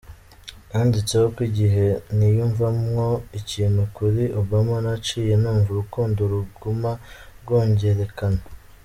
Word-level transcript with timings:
Yanditse 0.71 1.15
ko 1.33 1.39
"Igihe 1.49 1.85
niyumvamwo 2.17 3.05
ikintu 3.39 3.81
kuri 3.95 4.23
Obama, 4.41 4.75
naciye 4.85 5.33
numva 5.41 5.67
urukundo 5.71 6.19
ruguma 6.33 6.91
rwongerekana. 7.41 8.41